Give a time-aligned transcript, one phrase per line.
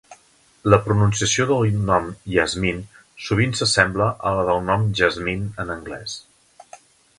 [0.73, 2.07] La pronunciació del nom
[2.37, 2.81] Yasmin
[3.27, 6.19] sovint s'assembla a la del nom Jasmine en anglès.